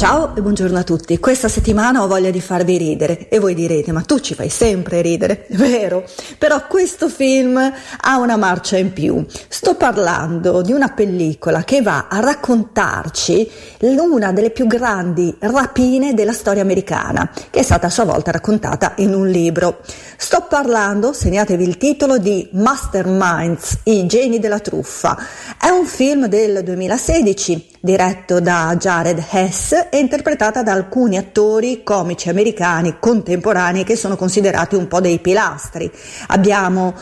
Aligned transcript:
Ciao 0.00 0.34
e 0.34 0.40
buongiorno 0.40 0.78
a 0.78 0.82
tutti. 0.82 1.18
Questa 1.18 1.46
settimana 1.46 2.02
ho 2.02 2.06
voglia 2.06 2.30
di 2.30 2.40
farvi 2.40 2.78
ridere 2.78 3.28
e 3.28 3.38
voi 3.38 3.52
direte 3.52 3.92
ma 3.92 4.00
tu 4.00 4.18
ci 4.18 4.34
fai 4.34 4.48
sempre 4.48 5.02
ridere, 5.02 5.44
vero? 5.52 6.04
Però 6.38 6.66
questo 6.68 7.10
film 7.10 7.58
ha 7.58 8.18
una 8.18 8.38
marcia 8.38 8.78
in 8.78 8.94
più. 8.94 9.22
Sto 9.46 9.74
parlando 9.74 10.62
di 10.62 10.72
una 10.72 10.88
pellicola 10.88 11.64
che 11.64 11.82
va 11.82 12.06
a 12.08 12.18
raccontarci 12.20 13.50
una 13.80 14.32
delle 14.32 14.48
più 14.48 14.66
grandi 14.66 15.36
rapine 15.38 16.14
della 16.14 16.32
storia 16.32 16.62
americana, 16.62 17.30
che 17.50 17.60
è 17.60 17.62
stata 17.62 17.88
a 17.88 17.90
sua 17.90 18.04
volta 18.04 18.30
raccontata 18.30 18.94
in 18.96 19.12
un 19.12 19.28
libro. 19.28 19.80
Sto 20.16 20.46
parlando, 20.48 21.12
segnatevi 21.12 21.62
il 21.62 21.76
titolo, 21.76 22.16
di 22.16 22.48
Masterminds, 22.52 23.80
i 23.84 24.06
geni 24.06 24.38
della 24.38 24.60
truffa. 24.60 25.18
È 25.60 25.68
un 25.68 25.84
film 25.84 26.26
del 26.26 26.62
2016 26.64 27.76
diretto 27.80 28.40
da 28.40 28.74
Jared 28.78 29.24
Hess 29.30 29.88
e 29.90 29.98
interpretata 29.98 30.62
da 30.62 30.72
alcuni 30.72 31.18
attori 31.18 31.82
comici 31.82 32.28
americani 32.28 32.96
contemporanei 32.98 33.84
che 33.84 33.96
sono 33.96 34.16
considerati 34.16 34.76
un 34.76 34.88
po' 34.88 35.00
dei 35.00 35.18
pilastri. 35.18 35.90
Abbiamo 36.28 36.94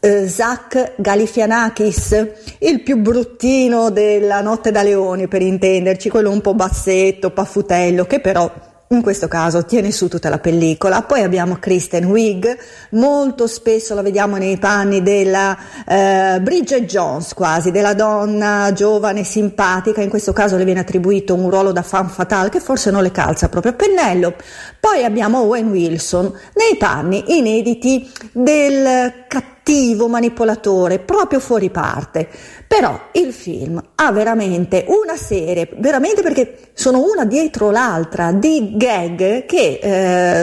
eh, 0.00 0.28
Zach 0.28 0.94
Galifianakis, 0.96 2.28
il 2.58 2.82
più 2.82 2.96
bruttino 2.96 3.90
della 3.90 4.40
Notte 4.40 4.70
da 4.70 4.82
Leoni 4.82 5.28
per 5.28 5.42
intenderci, 5.42 6.08
quello 6.08 6.30
un 6.30 6.40
po' 6.40 6.54
bassetto, 6.54 7.30
paffutello, 7.30 8.06
che 8.06 8.20
però 8.20 8.50
in 8.92 9.02
questo 9.02 9.28
caso 9.28 9.64
tiene 9.64 9.92
su 9.92 10.08
tutta 10.08 10.28
la 10.28 10.40
pellicola. 10.40 11.02
Poi 11.02 11.22
abbiamo 11.22 11.58
Kristen 11.60 12.06
Wiig, 12.06 12.58
molto 12.90 13.46
spesso 13.46 13.94
la 13.94 14.02
vediamo 14.02 14.36
nei 14.36 14.58
panni 14.58 15.00
della 15.00 15.56
eh, 15.86 16.40
Bridget 16.40 16.86
Jones 16.86 17.32
quasi, 17.34 17.70
della 17.70 17.94
donna 17.94 18.72
giovane, 18.72 19.22
simpatica, 19.22 20.00
in 20.00 20.08
questo 20.08 20.32
caso 20.32 20.56
le 20.56 20.64
viene 20.64 20.80
attribuito 20.80 21.36
un 21.36 21.50
ruolo 21.50 21.70
da 21.70 21.82
fan 21.82 22.08
fatale 22.08 22.48
che 22.48 22.58
forse 22.58 22.90
non 22.90 23.04
le 23.04 23.12
calza 23.12 23.48
proprio 23.48 23.70
a 23.70 23.76
pennello. 23.76 24.34
Poi 24.80 25.04
abbiamo 25.04 25.42
Owen 25.42 25.68
Wilson 25.68 26.24
nei 26.54 26.76
panni 26.76 27.22
inediti 27.38 28.10
del 28.32 29.12
cattivo 29.28 29.59
manipolatore, 30.08 30.98
proprio 30.98 31.40
fuori 31.40 31.70
parte. 31.70 32.28
Però 32.66 33.08
il 33.12 33.32
film 33.32 33.82
ha 33.94 34.12
veramente 34.12 34.84
una 34.88 35.16
serie, 35.16 35.68
veramente 35.76 36.22
perché 36.22 36.70
sono 36.74 37.02
una 37.02 37.24
dietro 37.24 37.70
l'altra, 37.70 38.32
di 38.32 38.72
gag 38.76 39.46
che 39.46 39.80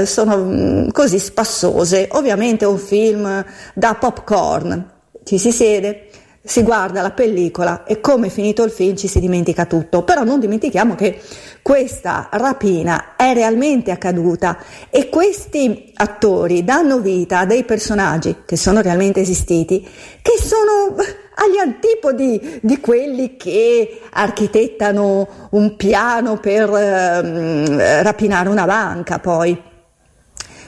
eh, 0.02 0.06
sono 0.06 0.38
mm, 0.38 0.90
così 0.90 1.20
spassose. 1.20 2.08
Ovviamente 2.12 2.66
è 2.66 2.68
un 2.68 2.78
film 2.78 3.46
da 3.74 3.96
popcorn, 3.96 4.92
ci 5.24 5.38
si 5.38 5.52
siede, 5.52 6.08
si 6.48 6.64
guarda 6.64 7.02
la 7.02 7.12
pellicola 7.12 7.84
e 7.84 8.00
come 8.00 8.28
è 8.28 8.30
finito 8.30 8.64
il 8.64 8.72
film 8.72 8.96
ci 8.96 9.08
si 9.08 9.20
dimentica 9.20 9.66
tutto. 9.66 10.04
Però 10.04 10.24
non 10.24 10.40
dimentichiamo 10.40 10.96
che 10.96 11.22
questa 11.62 12.30
rapina 12.32 13.16
è 13.18 13.34
realmente 13.34 13.92
accaduta 13.92 14.58
e 14.90 15.10
questi 15.10 15.92
attori 15.96 16.64
danno 16.64 17.00
vita 17.00 17.40
a 17.40 17.46
dei 17.46 17.66
personaggi 17.66 18.38
che 18.46 18.56
sono 18.56 18.82
realmente 18.82 19.20
esistiti, 19.20 19.86
che 20.22 20.42
sono 20.42 20.96
agli 21.40 21.58
antipodi 21.58 22.60
di 22.62 22.80
quelli 22.80 23.36
che 23.36 24.02
architettano 24.12 25.28
un 25.52 25.76
piano 25.76 26.38
per 26.40 26.70
eh, 26.70 28.02
rapinare 28.02 28.48
una 28.50 28.66
banca 28.66 29.20
poi. 29.20 29.76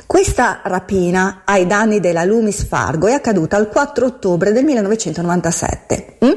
Questa 0.10 0.62
rapina 0.64 1.44
ai 1.46 1.68
danni 1.68 2.00
della 2.00 2.24
Lumis 2.24 2.66
Fargo 2.66 3.06
è 3.06 3.12
accaduta 3.12 3.58
il 3.58 3.68
4 3.68 4.08
ottobre 4.08 4.52
del 4.52 4.64
1997 4.64 6.18
mm? 6.26 6.30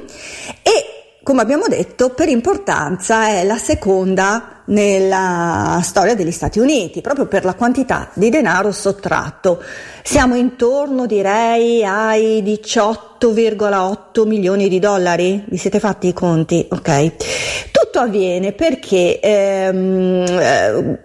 e 0.62 1.18
come 1.22 1.40
abbiamo 1.40 1.68
detto 1.68 2.10
per 2.10 2.28
importanza 2.28 3.28
è 3.28 3.44
la 3.44 3.56
seconda 3.56 4.62
nella 4.66 5.80
storia 5.82 6.14
degli 6.14 6.32
Stati 6.32 6.58
Uniti, 6.58 7.00
proprio 7.00 7.24
per 7.26 7.46
la 7.46 7.54
quantità 7.54 8.10
di 8.12 8.28
denaro 8.28 8.72
sottratto. 8.72 9.62
Siamo 10.02 10.34
intorno, 10.34 11.06
direi, 11.06 11.82
ai 11.82 12.42
18,8 12.42 14.26
milioni 14.26 14.68
di 14.68 14.80
dollari. 14.80 15.44
Vi 15.48 15.56
siete 15.56 15.80
fatti 15.80 16.08
i 16.08 16.12
conti? 16.12 16.66
Ok. 16.70 17.70
Tutto 17.92 18.06
avviene 18.06 18.52
perché 18.52 19.20
ehm, 19.20 20.24
eh, 20.26 20.96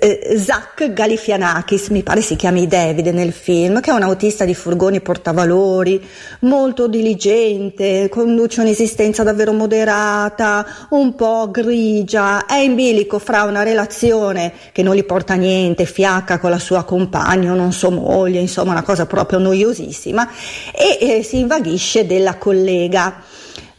eh, 0.00 0.38
Zach 0.38 0.90
Galifianakis, 0.90 1.88
mi 1.88 2.02
pare 2.02 2.22
si 2.22 2.34
chiami 2.34 2.66
David 2.66 3.08
nel 3.08 3.32
film, 3.32 3.82
che 3.82 3.90
è 3.90 3.92
un 3.92 4.00
autista 4.00 4.46
di 4.46 4.54
furgoni 4.54 5.02
portavalori, 5.02 6.02
molto 6.40 6.88
diligente, 6.88 8.08
conduce 8.08 8.62
un'esistenza 8.62 9.22
davvero 9.22 9.52
moderata, 9.52 10.64
un 10.92 11.14
po' 11.14 11.50
grigia, 11.50 12.46
è 12.46 12.56
in 12.56 12.74
bilico 12.74 13.18
fra 13.18 13.42
una 13.42 13.62
relazione 13.62 14.54
che 14.72 14.82
non 14.82 14.94
gli 14.94 15.04
porta 15.04 15.34
niente, 15.34 15.84
fiacca 15.84 16.38
con 16.38 16.48
la 16.48 16.58
sua 16.58 16.84
compagna 16.84 17.52
non 17.52 17.72
sua 17.72 17.90
moglie, 17.90 18.40
insomma 18.40 18.70
una 18.70 18.82
cosa 18.82 19.04
proprio 19.04 19.40
noiosissima, 19.40 20.26
e 20.72 21.18
eh, 21.18 21.22
si 21.22 21.38
invaghisce 21.40 22.06
della 22.06 22.38
collega. 22.38 23.24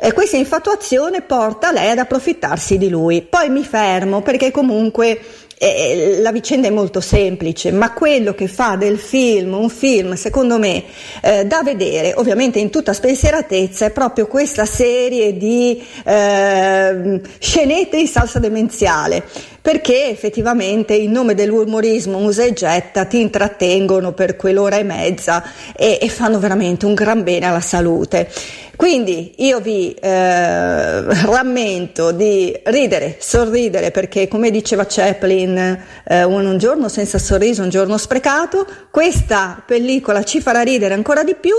Eh, 0.04 0.14
questa 0.14 0.36
infatuazione 0.36 1.22
porta 1.22 1.72
lei 1.72 1.92
ad 1.92 2.00
approfittarsi 2.00 2.80
di 2.80 2.90
lui. 2.90 3.22
Poi 3.22 3.50
mi 3.50 3.64
fermo 3.64 4.24
perché 4.24 4.50
comunque 4.50 5.20
eh, 5.60 6.18
la 6.22 6.32
vicenda 6.32 6.68
è 6.68 6.72
molto 6.72 7.02
semplice, 7.02 7.72
ma 7.72 7.94
quello 7.94 8.34
che 8.34 8.48
fa 8.48 8.78
del 8.78 8.98
film 8.98 9.54
un 9.54 9.70
film, 9.70 10.16
secondo 10.16 10.58
me, 10.58 10.86
eh, 11.22 11.46
da 11.46 11.62
vedere, 11.62 12.14
ovviamente 12.16 12.58
in 12.58 12.72
tutta 12.72 12.94
spensieratezza, 12.94 13.86
è 13.86 13.92
proprio 13.92 14.26
questa 14.26 14.66
serie 14.66 15.38
di 15.38 15.80
eh, 16.04 17.22
scenette 17.38 17.98
in 17.98 18.08
salsa 18.08 18.40
demenziale 18.40 19.24
perché 19.62 20.10
effettivamente 20.10 20.96
in 20.96 21.12
nome 21.12 21.36
dell'umorismo 21.36 22.18
usa 22.18 22.44
e 22.44 22.54
getta 22.54 23.06
ti 23.06 23.20
intrattengono 23.20 24.12
per 24.14 24.36
quell'ora 24.36 24.78
e 24.78 24.84
mezza 24.84 25.44
e, 25.76 26.00
e 26.02 26.10
fanno 26.10 26.40
veramente 26.40 26.86
un 26.86 26.96
gran 26.96 27.24
bene 27.24 27.46
alla 27.46 27.62
salute. 27.62 28.30
Quindi 28.76 29.34
io 29.38 29.60
vi 29.60 29.94
eh, 29.94 31.04
rammento 31.26 32.12
di 32.12 32.60
ridere, 32.64 33.18
sorridere, 33.20 33.92
perché 33.92 34.28
come 34.28 34.50
diceva 34.50 34.88
Chaplin, 34.90 35.84
eh, 36.04 36.24
un, 36.24 36.48
un 36.48 36.58
giorno 36.58 36.90
senza 36.90 37.20
sorriso, 37.20 37.62
un 37.62 37.70
giorno 37.70 38.00
sprecato, 38.00 38.66
questa 38.90 39.62
pellicola 39.64 40.24
ci 40.24 40.42
farà 40.42 40.62
ridere 40.62 40.96
ancora 40.96 41.24
di 41.24 41.36
più 41.40 41.54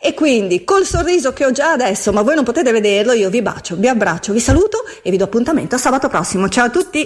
e 0.00 0.14
quindi 0.14 0.62
col 0.62 0.84
sorriso 0.84 1.32
che 1.32 1.44
ho 1.44 1.50
già 1.50 1.72
adesso, 1.72 2.12
ma 2.12 2.22
voi 2.22 2.36
non 2.36 2.44
potete 2.44 2.70
vederlo, 2.70 3.12
io 3.12 3.28
vi 3.28 3.42
bacio, 3.42 3.74
vi 3.74 3.88
abbraccio, 3.88 4.32
vi 4.32 4.38
saluto 4.38 4.84
e 5.02 5.10
vi 5.10 5.16
do 5.16 5.24
appuntamento 5.24 5.74
a 5.74 5.78
sabato 5.78 6.06
prossimo. 6.08 6.48
Ciao 6.48 6.66
a 6.66 6.70
tutti! 6.70 7.04